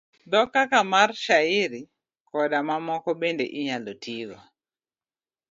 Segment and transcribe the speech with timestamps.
[0.31, 1.81] Dhok kaka mar shairi,
[2.29, 4.37] koda mamoko bende inyalo tigo